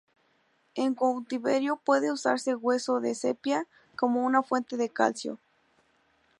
En 0.73 0.95
cautiverio 0.95 1.75
puede 1.77 2.11
usarse 2.11 2.55
hueso 2.55 3.01
de 3.01 3.13
sepia 3.13 3.67
como 3.95 4.25
una 4.25 4.41
fuente 4.41 4.75
de 4.75 4.89
calcio. 4.89 5.37